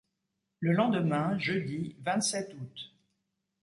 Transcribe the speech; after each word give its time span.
Le 0.61 0.71
lendemain, 0.71 1.37
jeudi, 1.37 1.95
vingt-sept 1.99 2.55
août 2.55 2.91